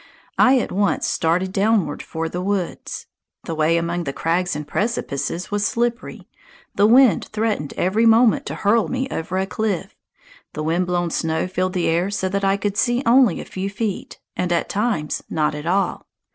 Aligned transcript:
I 0.39 0.57
at 0.57 0.71
once 0.71 1.05
started 1.05 1.53
downward 1.53 2.01
for 2.01 2.27
the 2.27 2.41
woods. 2.41 3.05
The 3.43 3.53
way 3.53 3.77
among 3.77 4.05
the 4.05 4.11
crags 4.13 4.55
and 4.55 4.67
precipices 4.67 5.51
was 5.51 5.63
slippery; 5.63 6.27
the 6.73 6.87
wind 6.87 7.25
threatened 7.25 7.75
every 7.77 8.07
moment 8.07 8.47
to 8.47 8.55
hurl 8.55 8.87
me 8.87 9.07
over 9.11 9.37
a 9.37 9.45
cliff; 9.45 9.93
the 10.53 10.63
wind 10.63 10.87
blown 10.87 11.11
snow 11.11 11.47
filled 11.47 11.73
the 11.73 11.85
air 11.87 12.09
so 12.09 12.29
that 12.29 12.43
I 12.43 12.57
could 12.57 12.77
see 12.77 13.03
only 13.05 13.39
a 13.39 13.45
few 13.45 13.69
feet, 13.69 14.17
and 14.35 14.51
at 14.51 14.69
times 14.69 15.21
not 15.29 15.53
at 15.53 15.67
all. 15.67 16.07